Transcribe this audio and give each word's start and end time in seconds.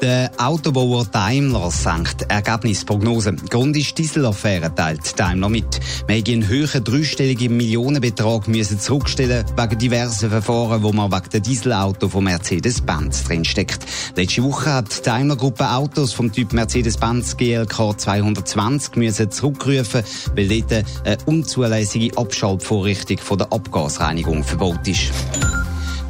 Der 0.00 0.30
Autobauer 0.36 1.06
Daimler 1.06 1.72
senkt 1.72 2.22
Ergebnisprognose. 2.30 3.32
Grund 3.50 3.76
ist 3.76 3.98
die 3.98 4.02
Dieselaffäre, 4.02 4.72
teilt 4.72 5.18
Daimler 5.18 5.48
mit. 5.48 5.80
Wir 6.06 6.16
haben 6.16 6.24
einen 6.32 6.46
höheren 6.46 6.84
dreistelligen 6.84 7.56
Millionenbetrag 7.56 8.46
müssen 8.46 8.78
zurückstellen 8.78 9.44
wegen 9.56 9.78
diversen 9.78 10.30
Verfahren, 10.30 10.84
wo 10.84 10.92
man 10.92 11.10
wegen 11.10 11.30
der 11.32 11.40
Dieselauto 11.40 12.08
von 12.08 12.22
Mercedes-Benz 12.24 13.24
drinsteckt. 13.24 13.84
Letzte 14.14 14.44
Woche 14.44 14.72
hat 14.72 14.96
die 14.96 15.02
Daimler 15.02 15.36
Gruppe 15.36 15.68
Autos 15.68 16.12
vom 16.12 16.32
Typ 16.32 16.52
Mercedes-Benz 16.52 17.36
GLK 17.36 17.98
220 17.98 18.94
müssen 18.94 19.32
zurückrufen, 19.32 20.04
weil 20.36 20.48
dort 20.48 20.84
eine 21.04 21.18
unzulässige 21.26 22.16
Abschaltvorrichtung 22.16 23.18
von 23.18 23.38
der 23.38 23.52
Abgasreinigung 23.52 24.44
verbaut 24.44 24.86
ist. 24.86 25.10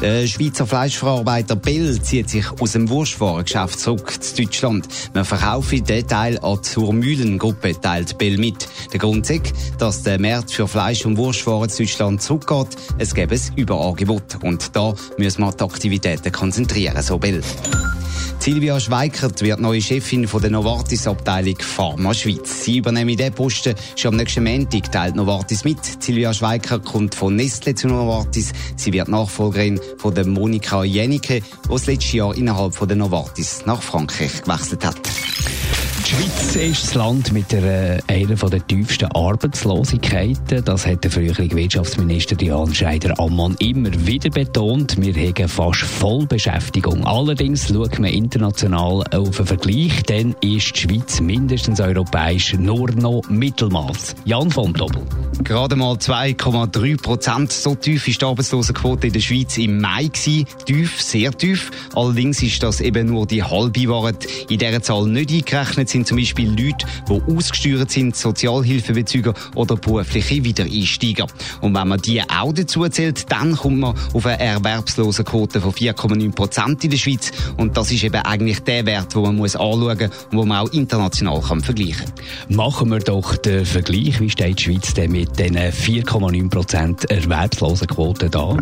Der 0.00 0.26
Schweizer 0.26 0.66
Fleischverarbeiter 0.66 1.56
Bell 1.56 2.00
zieht 2.02 2.28
sich 2.28 2.44
aus 2.60 2.72
dem 2.72 2.88
Wurstwarengeschäft 2.90 3.80
zurück 3.80 4.22
zu 4.22 4.42
Deutschland. 4.42 4.86
Man 5.14 5.24
verkaufe 5.24 5.80
den 5.80 6.06
Teil 6.06 6.38
an 6.40 6.56
die 6.56 6.62
Zurmühlengruppe, 6.62 7.80
teilt 7.80 8.18
Bell 8.18 8.36
mit. 8.36 8.68
Der 8.92 9.00
Grund 9.00 9.28
ist, 9.30 9.54
dass 9.78 10.02
der 10.02 10.20
Markt 10.20 10.50
für 10.50 10.68
Fleisch- 10.68 11.06
und 11.06 11.16
Wurstwaren 11.16 11.70
zu 11.70 11.82
Deutschland 11.82 12.20
zurückgeht. 12.20 12.76
Es 12.98 13.14
gäbe 13.14 13.34
ein 13.34 13.40
Überangebot. 13.56 14.42
Und 14.42 14.76
da 14.76 14.92
müssen 15.16 15.42
wir 15.42 15.52
die 15.52 15.64
Aktivitäten 15.64 16.30
konzentrieren, 16.30 17.00
so 17.00 17.18
Bell. 17.18 17.40
Silvia 18.38 18.78
Schweikert 18.78 19.42
wird 19.42 19.60
neue 19.60 19.82
Chefin 19.82 20.28
von 20.28 20.40
der 20.40 20.50
Novartis-Abteilung 20.50 21.58
Pharma 21.58 22.14
Schweiz. 22.14 22.64
Sie 22.64 22.78
übernimmt 22.78 23.18
diesen 23.18 23.32
Posten 23.32 23.74
schon 23.96 24.10
am 24.10 24.16
nächsten 24.16 24.44
Montag, 24.44 24.92
teilt 24.92 25.16
Novartis 25.16 25.64
mit. 25.64 25.78
Silvia 26.00 26.32
Schweikert 26.32 26.84
kommt 26.84 27.14
von 27.14 27.34
Nestle 27.34 27.74
zu 27.74 27.88
Novartis. 27.88 28.52
Sie 28.76 28.92
wird 28.92 29.08
Nachfolgerin 29.08 29.80
von 29.98 30.14
der 30.14 30.26
Monika 30.26 30.84
Jennike, 30.84 31.40
die 31.40 31.68
das 31.68 31.86
letzte 31.86 32.18
Jahr 32.18 32.36
innerhalb 32.36 32.74
von 32.74 32.86
der 32.86 32.96
Novartis 32.96 33.64
nach 33.66 33.82
Frankreich 33.82 34.42
gewechselt 34.42 34.84
hat. 34.84 35.25
Die 36.06 36.12
Schweiz 36.12 36.54
ist 36.54 36.84
das 36.84 36.94
Land 36.94 37.32
mit 37.32 37.50
der, 37.50 37.96
äh, 37.96 38.00
einer 38.06 38.36
der 38.36 38.64
tiefsten 38.64 39.06
Arbeitslosigkeiten. 39.06 40.64
Das 40.64 40.86
hat 40.86 41.02
der 41.02 41.10
frühere 41.10 41.50
Wirtschaftsminister 41.50 42.40
Jan 42.40 42.72
Scheider-Ammann 42.72 43.56
immer 43.58 43.90
wieder 44.06 44.30
betont. 44.30 44.96
Wir 45.00 45.14
haben 45.14 45.48
fast 45.48 45.80
Vollbeschäftigung. 45.80 47.04
Allerdings 47.04 47.66
schaut 47.66 47.98
man 47.98 48.10
international 48.10 49.02
auf 49.12 49.38
einen 49.40 49.46
Vergleich, 49.48 50.00
dann 50.04 50.36
ist 50.42 50.76
die 50.76 50.80
Schweiz 50.80 51.20
mindestens 51.20 51.80
europäisch 51.80 52.54
nur 52.54 52.88
noch 52.92 53.22
Mittelmaß. 53.28 54.14
Jan 54.26 54.48
von 54.48 54.72
Doppel. 54.74 55.02
Gerade 55.46 55.76
mal 55.76 55.94
2,3 55.94 57.00
Prozent. 57.00 57.52
So 57.52 57.76
tief 57.76 58.08
ist 58.08 58.20
die 58.20 58.24
Arbeitslosenquote 58.24 59.06
in 59.06 59.12
der 59.12 59.20
Schweiz 59.20 59.56
im 59.58 59.80
Mai 59.80 60.08
gewesen. 60.08 60.44
Tief, 60.64 61.00
sehr 61.00 61.30
tief. 61.30 61.70
Allerdings 61.94 62.42
ist 62.42 62.64
das 62.64 62.80
eben 62.80 63.06
nur 63.06 63.28
die 63.28 63.44
halbe 63.44 63.88
Wahrheit. 63.88 64.26
In 64.50 64.58
dieser 64.58 64.82
Zahl 64.82 65.06
nicht 65.06 65.30
eingerechnet 65.30 65.88
sind 65.88 66.08
zum 66.08 66.16
Beispiel 66.16 66.48
Leute, 66.48 66.84
die 67.08 67.32
ausgesteuert 67.32 67.92
sind, 67.92 68.16
Sozialhilfebezüger 68.16 69.34
oder 69.54 69.76
berufliche 69.76 70.42
Wiedereinsteiger. 70.42 71.28
Und 71.60 71.76
wenn 71.76 71.86
man 71.86 72.00
die 72.00 72.20
auch 72.22 72.52
dazu 72.52 72.88
zählt, 72.88 73.30
dann 73.30 73.54
kommt 73.54 73.78
man 73.78 73.94
auf 74.14 74.26
eine 74.26 74.40
Erwerbslosenquote 74.40 75.60
von 75.60 75.70
4,9 75.70 76.34
Prozent 76.34 76.82
in 76.82 76.90
der 76.90 76.98
Schweiz. 76.98 77.30
Und 77.56 77.76
das 77.76 77.92
ist 77.92 78.02
eben 78.02 78.16
eigentlich 78.16 78.58
der 78.64 78.84
Wert, 78.84 79.14
den 79.14 79.22
man 79.22 79.36
muss 79.36 79.54
anschauen 79.54 79.96
muss 79.96 80.24
und 80.32 80.38
den 80.40 80.48
man 80.48 80.66
auch 80.66 80.72
international 80.72 81.40
kann 81.40 81.60
vergleichen 81.60 82.06
kann. 82.48 82.56
Machen 82.56 82.90
wir 82.90 82.98
doch 82.98 83.36
den 83.36 83.64
Vergleich. 83.64 84.18
Wie 84.18 84.28
steht 84.28 84.58
die 84.58 84.64
Schweiz 84.64 84.92
denn 84.92 85.12
mit 85.12 85.35
diesen 85.36 85.56
4,9 85.56 86.50
Prozent 86.50 87.10
Erwerbslosenquote 87.10 88.30
da? 88.30 88.56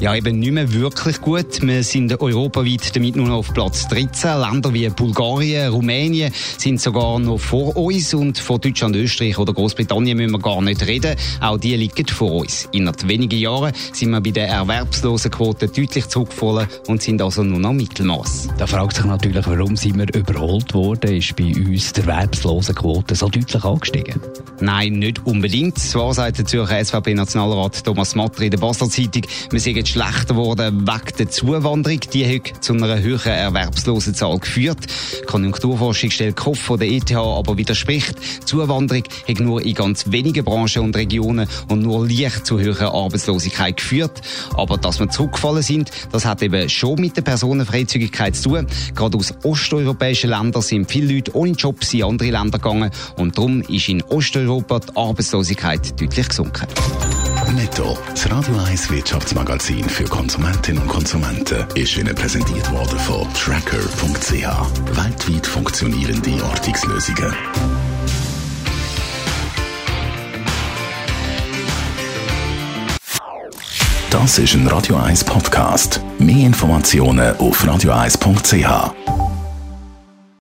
Ja, 0.00 0.14
eben 0.14 0.38
nicht 0.38 0.52
mehr 0.52 0.72
wirklich 0.72 1.20
gut. 1.20 1.62
Wir 1.62 1.82
sind 1.82 2.20
europaweit 2.20 2.94
damit 2.96 3.16
nur 3.16 3.28
noch 3.28 3.36
auf 3.36 3.52
Platz 3.52 3.86
13. 3.88 4.40
Länder 4.40 4.72
wie 4.74 4.88
Bulgarien, 4.88 5.72
Rumänien 5.72 6.32
sind 6.58 6.80
sogar 6.80 7.18
noch 7.18 7.38
vor 7.38 7.76
uns 7.76 8.12
und 8.12 8.38
von 8.38 8.60
Deutschland, 8.60 8.96
Österreich 8.96 9.38
oder 9.38 9.52
Großbritannien 9.52 10.16
müssen 10.16 10.32
wir 10.32 10.40
gar 10.40 10.60
nicht 10.62 10.84
reden. 10.86 11.14
Auch 11.40 11.58
die 11.58 11.76
liegen 11.76 12.06
vor 12.08 12.32
uns. 12.32 12.68
In 12.72 12.90
wenigen 13.06 13.38
Jahren 13.38 13.72
sind 13.92 14.10
wir 14.10 14.20
bei 14.20 14.30
der 14.30 14.48
Erwerbslosenquote 14.48 15.68
deutlich 15.68 16.08
zurückgefallen 16.08 16.68
und 16.88 17.02
sind 17.02 17.22
also 17.22 17.44
nur 17.44 17.60
noch 17.60 17.72
Mittelmaß. 17.72 18.48
Da 18.58 18.66
fragt 18.66 18.96
sich 18.96 19.04
natürlich, 19.04 19.46
warum 19.46 19.76
sind 19.76 19.98
wir 19.98 20.12
überholt 20.14 20.74
worden? 20.74 21.16
Ist 21.16 21.36
bei 21.36 21.54
uns 21.54 21.92
die 21.92 22.00
Erwerbslosenquote 22.00 23.14
so 23.14 23.28
deutlich 23.28 23.64
angestiegen? 23.64 24.20
Nein, 24.60 24.94
nicht 24.94 25.26
unbedingt. 25.26 25.78
Zwar 25.78 26.14
sagt 26.14 26.38
der 26.38 26.44
Zürcher 26.44 26.82
SVP-Nationalrat 26.82 27.84
Thomas 27.84 28.14
Matter 28.14 28.42
in 28.42 28.52
der 28.52 28.58
Basler 28.58 28.88
Zeitung, 28.88 29.22
wir 29.50 29.58
sind 29.58 29.88
schlechter 29.88 30.34
geworden 30.34 30.86
wegen 30.86 31.16
der 31.18 31.28
Zuwanderung. 31.28 32.00
Die 32.12 32.24
hat 32.24 32.64
zu 32.64 32.72
einer 32.72 33.00
höheren 33.00 33.32
Erwerbslosenzahl 33.32 34.38
geführt. 34.38 34.78
Die 35.20 35.26
Konjunkturforschung 35.26 36.10
stellt 36.10 36.36
Kopf 36.36 36.60
von 36.60 36.78
der 36.78 36.88
ETH 36.88 37.12
aber 37.12 37.56
widerspricht. 37.56 38.14
Zuwanderung 38.46 39.02
hat 39.28 39.40
nur 39.40 39.60
in 39.60 39.74
ganz 39.74 40.12
wenigen 40.12 40.44
Branchen 40.44 40.82
und 40.82 40.96
Regionen 40.96 41.48
und 41.68 41.82
nur 41.82 42.08
leicht 42.08 42.46
zu 42.46 42.60
höherer 42.60 42.94
Arbeitslosigkeit 42.94 43.78
geführt. 43.78 44.20
Aber 44.54 44.78
dass 44.78 45.00
wir 45.00 45.10
zurückgefallen 45.10 45.62
sind, 45.62 45.90
das 46.12 46.24
hat 46.24 46.42
eben 46.42 46.68
schon 46.68 47.00
mit 47.00 47.16
der 47.16 47.22
Personenfreizügigkeit 47.22 48.36
zu 48.36 48.50
tun. 48.50 48.66
Gerade 48.94 49.18
aus 49.18 49.34
osteuropäischen 49.42 50.30
Ländern 50.30 50.62
sind 50.62 50.88
viele 50.88 51.12
Leute 51.12 51.34
ohne 51.34 51.52
Jobs 51.52 51.92
in 51.92 52.04
andere 52.04 52.30
Länder 52.30 52.58
gegangen 52.58 52.90
und 53.16 53.36
darum 53.36 53.62
ist 53.62 53.88
in 53.88 54.00
Osteuropa 54.02 54.43
die 54.46 54.96
Arbeitslosigkeit 54.96 56.00
deutlich 56.00 56.28
gesunken. 56.28 56.66
Netto, 57.54 57.96
das 58.10 58.30
Radio 58.30 58.56
1 58.56 58.90
Wirtschaftsmagazin 58.90 59.88
für 59.88 60.04
Konsumentinnen 60.04 60.82
und 60.82 60.88
Konsumenten, 60.88 61.64
ist 61.74 61.96
Ihnen 61.96 62.14
präsentiert 62.14 62.70
worden 62.72 62.98
von 62.98 63.26
Tracker.ch. 63.34 64.32
Weltweit 64.32 65.46
funktionierende 65.46 66.44
Ortungslösungen. 66.44 67.34
Das 74.10 74.38
ist 74.38 74.54
ein 74.54 74.66
Radio 74.68 74.96
1 74.96 75.24
Podcast. 75.24 76.00
Mehr 76.18 76.46
Informationen 76.46 77.36
auf 77.36 77.64
radio1.ch. 77.64 79.23